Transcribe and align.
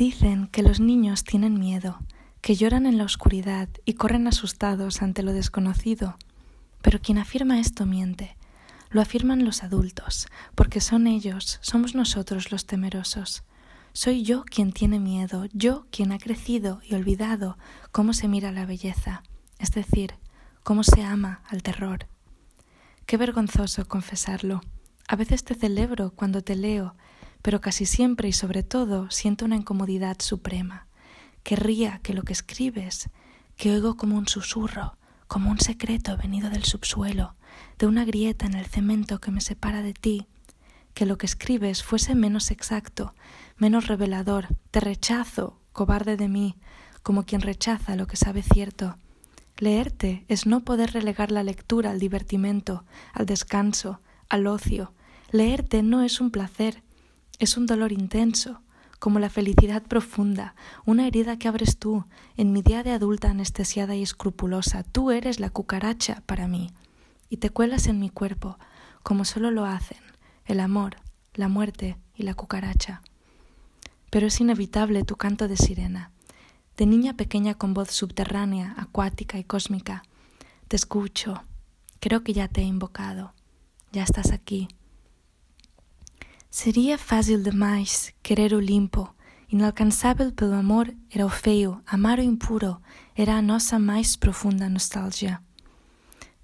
Dicen 0.00 0.46
que 0.46 0.62
los 0.62 0.80
niños 0.80 1.24
tienen 1.24 1.58
miedo, 1.58 1.98
que 2.40 2.54
lloran 2.54 2.86
en 2.86 2.96
la 2.96 3.04
oscuridad 3.04 3.68
y 3.84 3.92
corren 3.92 4.26
asustados 4.28 5.02
ante 5.02 5.22
lo 5.22 5.34
desconocido. 5.34 6.16
Pero 6.80 7.02
quien 7.02 7.18
afirma 7.18 7.60
esto 7.60 7.84
miente. 7.84 8.34
Lo 8.88 9.02
afirman 9.02 9.44
los 9.44 9.62
adultos, 9.62 10.28
porque 10.54 10.80
son 10.80 11.06
ellos, 11.06 11.58
somos 11.60 11.94
nosotros 11.94 12.50
los 12.50 12.64
temerosos. 12.64 13.42
Soy 13.92 14.22
yo 14.22 14.44
quien 14.44 14.72
tiene 14.72 14.98
miedo, 14.98 15.44
yo 15.52 15.84
quien 15.90 16.12
ha 16.12 16.18
crecido 16.18 16.80
y 16.82 16.94
olvidado 16.94 17.58
cómo 17.92 18.14
se 18.14 18.26
mira 18.26 18.52
la 18.52 18.64
belleza, 18.64 19.22
es 19.58 19.70
decir, 19.72 20.14
cómo 20.62 20.82
se 20.82 21.02
ama 21.02 21.42
al 21.46 21.62
terror. 21.62 22.06
Qué 23.04 23.18
vergonzoso 23.18 23.86
confesarlo. 23.86 24.62
A 25.08 25.16
veces 25.16 25.44
te 25.44 25.54
celebro 25.54 26.12
cuando 26.16 26.40
te 26.40 26.56
leo, 26.56 26.94
pero 27.42 27.60
casi 27.60 27.86
siempre 27.86 28.28
y 28.28 28.32
sobre 28.32 28.62
todo 28.62 29.10
siento 29.10 29.44
una 29.44 29.56
incomodidad 29.56 30.16
suprema. 30.20 30.86
Querría 31.42 32.00
que 32.02 32.14
lo 32.14 32.22
que 32.22 32.32
escribes, 32.32 33.10
que 33.56 33.72
oigo 33.72 33.96
como 33.96 34.16
un 34.16 34.28
susurro, 34.28 34.96
como 35.26 35.50
un 35.50 35.60
secreto 35.60 36.16
venido 36.16 36.50
del 36.50 36.64
subsuelo, 36.64 37.34
de 37.78 37.86
una 37.86 38.04
grieta 38.04 38.46
en 38.46 38.54
el 38.54 38.66
cemento 38.66 39.20
que 39.20 39.30
me 39.30 39.40
separa 39.40 39.82
de 39.82 39.94
ti, 39.94 40.26
que 40.94 41.06
lo 41.06 41.18
que 41.18 41.26
escribes 41.26 41.82
fuese 41.82 42.14
menos 42.14 42.50
exacto, 42.50 43.14
menos 43.56 43.86
revelador, 43.86 44.48
te 44.70 44.80
rechazo, 44.80 45.60
cobarde 45.72 46.16
de 46.16 46.28
mí, 46.28 46.56
como 47.02 47.24
quien 47.24 47.40
rechaza 47.40 47.96
lo 47.96 48.06
que 48.06 48.16
sabe 48.16 48.42
cierto, 48.42 48.98
Leerte 49.60 50.24
es 50.28 50.46
no 50.46 50.64
poder 50.64 50.92
relegar 50.92 51.30
la 51.30 51.42
lectura 51.42 51.90
al 51.90 52.00
divertimento, 52.00 52.84
al 53.12 53.26
descanso, 53.26 54.00
al 54.30 54.46
ocio. 54.46 54.94
Leerte 55.32 55.82
no 55.82 56.02
es 56.02 56.18
un 56.18 56.30
placer, 56.30 56.82
es 57.40 57.56
un 57.56 57.66
dolor 57.66 57.90
intenso, 57.90 58.62
como 59.00 59.18
la 59.18 59.30
felicidad 59.30 59.82
profunda, 59.82 60.54
una 60.86 61.08
herida 61.08 61.38
que 61.38 61.48
abres 61.48 61.78
tú, 61.78 62.04
en 62.36 62.52
mi 62.52 62.62
día 62.62 62.84
de 62.84 62.92
adulta 62.92 63.30
anestesiada 63.30 63.96
y 63.96 64.02
escrupulosa. 64.02 64.84
Tú 64.84 65.10
eres 65.10 65.40
la 65.40 65.50
cucaracha 65.50 66.22
para 66.26 66.46
mí, 66.46 66.70
y 67.28 67.38
te 67.38 67.50
cuelas 67.50 67.88
en 67.88 67.98
mi 67.98 68.10
cuerpo, 68.10 68.58
como 69.02 69.24
solo 69.24 69.50
lo 69.50 69.64
hacen 69.64 69.98
el 70.44 70.60
amor, 70.60 70.96
la 71.34 71.48
muerte 71.48 71.96
y 72.14 72.22
la 72.22 72.34
cucaracha. 72.34 73.02
Pero 74.10 74.28
es 74.28 74.40
inevitable 74.40 75.02
tu 75.02 75.16
canto 75.16 75.48
de 75.48 75.56
sirena 75.56 76.12
de 76.80 76.86
niña 76.86 77.14
pequeña 77.14 77.52
con 77.52 77.74
voz 77.74 77.90
subterránea, 77.90 78.74
acuática 78.78 79.38
y 79.38 79.44
cósmica. 79.44 80.02
Te 80.66 80.76
escucho, 80.76 81.44
creo 82.00 82.24
que 82.24 82.32
ya 82.32 82.48
te 82.48 82.62
he 82.62 82.64
invocado, 82.64 83.34
ya 83.92 84.02
estás 84.02 84.32
aquí. 84.32 84.68
Seria 86.50 86.98
fácil 86.98 87.44
demais 87.44 88.12
querer 88.24 88.54
Olimpo, 88.54 89.14
inalcançável 89.48 90.32
pelo 90.32 90.54
amor 90.54 90.92
era 91.08 91.24
o 91.24 91.30
feio, 91.30 91.80
amar 91.86 92.18
o 92.18 92.22
impuro 92.22 92.82
era 93.14 93.36
a 93.36 93.42
nossa 93.42 93.78
mais 93.78 94.16
profunda 94.16 94.68
nostalgia. 94.68 95.40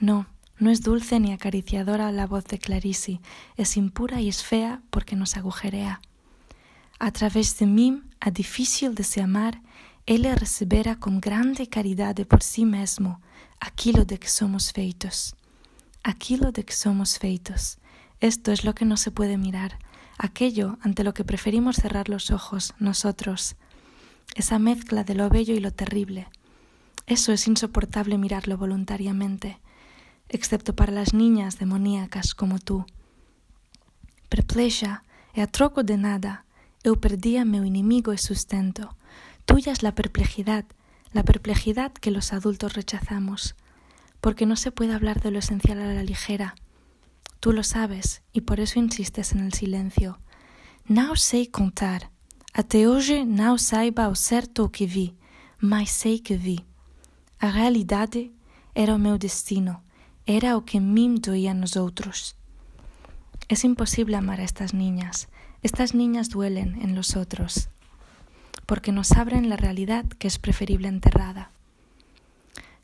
No, 0.00 0.26
no 0.58 0.70
es 0.70 0.80
dulce 0.80 1.20
ni 1.20 1.32
acariciadora 1.32 2.10
la 2.10 2.26
voz 2.26 2.44
de 2.46 2.58
Clarice, 2.58 3.20
es 3.56 3.76
impura 3.76 4.20
y 4.20 4.28
es 4.28 4.42
fea 4.42 4.82
porque 4.90 5.14
nos 5.14 5.36
agujerea. 5.36 6.00
A 6.98 7.12
través 7.12 7.56
de 7.58 7.66
mim, 7.66 8.02
a 8.20 8.30
difícil 8.30 8.96
de 8.96 9.04
se 9.04 9.20
amar, 9.20 9.62
ele 10.04 10.34
recebera 10.34 10.96
com 10.96 11.20
grande 11.20 11.68
caridade 11.68 12.24
por 12.24 12.42
si 12.42 12.64
mesmo 12.64 13.20
aquilo 13.60 14.04
de 14.04 14.18
que 14.18 14.28
somos 14.28 14.72
feitos. 14.72 15.36
Aquilo 16.02 16.50
de 16.50 16.64
que 16.64 16.74
somos 16.74 17.18
feitos. 17.18 17.78
Esto 18.20 18.50
es 18.50 18.64
lo 18.64 18.74
que 18.74 18.84
no 18.84 18.96
se 18.96 19.12
puede 19.12 19.36
mirar, 19.36 19.78
aquello 20.18 20.78
ante 20.82 21.04
lo 21.04 21.14
que 21.14 21.24
preferimos 21.24 21.76
cerrar 21.76 22.08
los 22.08 22.30
ojos 22.30 22.74
nosotros, 22.78 23.56
esa 24.34 24.58
mezcla 24.58 25.04
de 25.04 25.14
lo 25.14 25.28
bello 25.28 25.54
y 25.54 25.60
lo 25.60 25.72
terrible. 25.72 26.28
Eso 27.06 27.32
es 27.32 27.46
insoportable 27.46 28.18
mirarlo 28.18 28.56
voluntariamente, 28.56 29.58
excepto 30.28 30.74
para 30.74 30.92
las 30.92 31.14
niñas 31.14 31.58
demoníacas 31.58 32.34
como 32.34 32.58
tú. 32.58 32.86
Perpleja 34.28 35.04
e 35.34 35.42
a 35.42 35.48
de 35.48 35.96
nada, 35.96 36.44
eu 36.84 36.96
perdia 36.96 37.44
meu 37.44 37.64
inimigo 37.64 38.12
e 38.12 38.18
sustento, 38.18 38.96
Tuya 39.44 39.72
es 39.72 39.82
la 39.82 39.94
perplejidad, 39.94 40.64
la 41.12 41.24
perplejidad 41.24 41.92
que 41.92 42.10
los 42.10 42.32
adultos 42.32 42.74
rechazamos, 42.74 43.54
porque 44.20 44.46
no 44.46 44.56
se 44.56 44.72
puede 44.72 44.94
hablar 44.94 45.20
de 45.20 45.30
lo 45.30 45.38
esencial 45.38 45.80
a 45.80 45.92
la 45.92 46.02
ligera. 46.02 46.54
Tú 47.42 47.52
lo 47.52 47.64
sabes 47.64 48.22
y 48.32 48.42
por 48.42 48.60
eso 48.60 48.78
insistes 48.78 49.32
en 49.32 49.40
el 49.40 49.52
silencio. 49.52 50.20
Não 50.88 51.16
sei 51.16 51.44
contar. 51.44 52.08
Até 52.54 52.86
hoje 52.86 53.24
não 53.24 53.58
saiba 53.58 54.04
ao 54.04 54.14
certo 54.14 54.70
que 54.70 54.86
vi, 54.86 55.16
mas 55.58 55.90
sei 55.90 56.20
que 56.20 56.36
vi. 56.36 56.64
A 57.40 57.48
realidade 57.48 58.30
era 58.76 58.94
o 58.94 58.98
meu 58.98 59.18
destino, 59.18 59.82
era 60.24 60.56
o 60.56 60.62
que 60.62 60.78
mim 60.78 61.16
doía 61.16 61.52
nos 61.52 61.74
outros. 61.74 62.36
Es 63.48 63.64
imposible 63.64 64.14
amar 64.14 64.38
a 64.38 64.44
estas 64.44 64.72
niñas. 64.72 65.26
Estas 65.64 65.94
niñas 65.94 66.28
duelen 66.28 66.80
en 66.80 66.94
los 66.94 67.16
otros 67.16 67.68
porque 68.66 68.92
nos 68.92 69.10
abren 69.10 69.48
la 69.48 69.56
realidad 69.56 70.04
que 70.20 70.28
es 70.28 70.38
preferible 70.38 70.86
enterrada. 70.86 71.50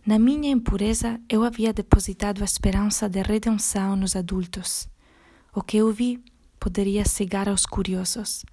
Na 0.09 0.19
minha 0.19 0.51
impureza 0.51 1.21
eu 1.29 1.45
havia 1.45 1.75
depositado 1.75 2.41
a 2.41 2.47
esperança 2.47 3.11
de 3.11 3.21
redenção 3.21 3.95
nos 3.95 4.17
adultos. 4.17 4.89
O 5.53 5.61
que 5.61 5.77
eu 5.77 5.93
vi 5.93 6.25
poderia 6.59 7.05
cegar 7.05 7.47
aos 7.47 7.67
curiosos, 7.67 8.47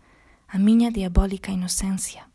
a 0.49 0.59
minha 0.59 0.91
diabólica 0.91 1.53
inocência. 1.53 2.29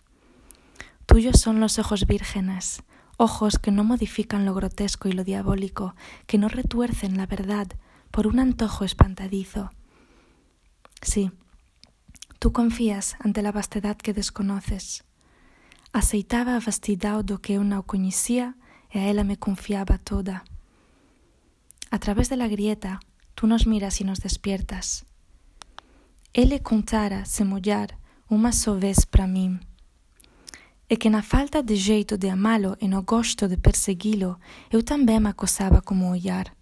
Tuyos 1.04 1.38
son 1.42 1.60
los 1.60 1.78
ojos 1.78 2.06
vírgenes, 2.06 2.82
ojos 3.19 3.59
que 3.59 3.70
no 3.70 3.84
modifican 3.84 4.47
lo 4.47 4.54
grotesco 4.54 5.06
y 5.06 5.12
lo 5.12 5.22
diabólico, 5.22 5.94
que 6.26 6.38
no 6.38 6.48
retuercen 6.48 7.19
la 7.19 7.26
verdad 7.26 7.69
por 8.10 8.26
un 8.26 8.38
antojo 8.38 8.86
espantadizo. 8.86 9.69
Sí, 11.03 11.30
Tú 12.38 12.53
confías 12.53 13.16
ante 13.20 13.42
la 13.42 13.53
vastedad 13.53 13.98
que 13.98 14.14
desconoces. 14.14 15.04
Aceitaba 15.92 16.56
a 16.56 17.38
que 17.42 17.53
eu 17.53 17.62
não 17.62 17.82
conhecia 17.82 18.54
e 18.92 18.98
a 18.98 19.02
ela 19.02 19.24
me 19.24 19.36
confiaba 19.36 19.98
toda. 19.98 20.42
A 21.90 21.98
través 21.98 22.28
de 22.28 22.36
la 22.36 22.48
grieta, 22.48 23.00
tú 23.34 23.46
nos 23.46 23.66
miras 23.66 24.00
y 24.00 24.04
nos 24.04 24.20
despiertas. 24.20 25.04
Ele 26.32 26.60
contara 26.60 27.24
se 27.24 27.44
mollar 27.44 27.98
uma 28.28 28.50
vez 28.78 29.04
para 29.04 29.26
mim. 29.26 29.58
E 30.88 30.96
que 30.96 31.10
na 31.10 31.22
falta 31.22 31.62
de 31.62 31.76
jeito 31.76 32.16
de 32.16 32.28
amá-lo 32.28 32.76
e 32.80 32.86
no 32.86 33.02
gosto 33.02 33.48
de 33.48 33.56
persegui-lo, 33.56 34.38
eu 34.70 34.82
também 34.82 35.20
me 35.20 35.28
acosava 35.28 35.80
como 35.80 36.10
olhar. 36.10 36.54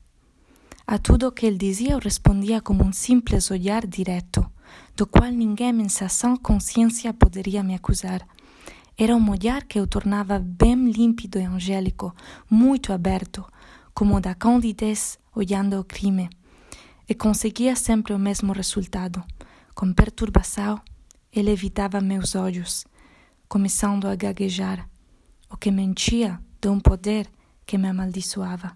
A 0.87 0.99
tudo 0.99 1.33
que 1.33 1.45
ele 1.45 1.59
dizia 1.59 1.93
eu 1.93 1.99
respondia 1.99 2.63
como 2.63 2.83
um 2.85 2.93
simples 2.93 3.51
olhar 3.51 3.87
direto 3.87 4.51
do 4.97 5.07
qual 5.07 5.31
ninguém 5.31 5.81
em 5.81 5.89
sã 5.89 6.37
consciência 6.37 7.13
poderia 7.13 7.63
me 7.63 7.75
acusar. 7.75 8.27
Era 9.01 9.15
um 9.15 9.31
olhar 9.31 9.63
que 9.63 9.79
eu 9.79 9.87
tornava 9.87 10.41
bem 10.41 10.91
límpido 10.91 11.39
e 11.39 11.45
angélico, 11.45 12.13
muito 12.51 12.93
aberto, 12.93 13.47
como 13.95 14.17
o 14.17 14.21
da 14.21 14.35
candidez 14.35 15.21
olhando 15.33 15.79
o 15.79 15.85
crime, 15.85 16.29
e 17.09 17.15
conseguia 17.15 17.77
sempre 17.77 18.13
o 18.13 18.19
mesmo 18.19 18.53
resultado. 18.53 19.23
Com 19.73 19.93
perturbação, 19.93 20.81
ele 21.33 21.53
evitava 21.53 22.01
meus 22.01 22.35
olhos, 22.35 22.85
começando 23.49 24.09
a 24.09 24.17
gaguejar, 24.17 24.89
o 25.49 25.57
que 25.57 25.71
mentia 25.71 26.41
de 26.61 26.69
um 26.69 26.81
poder 26.81 27.31
que 27.65 27.79
me 27.79 27.87
amaldiçoava. 27.87 28.73